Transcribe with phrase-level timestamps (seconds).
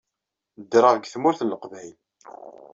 [0.61, 1.97] Ddreɣ deg Tmurt n Leqbayel.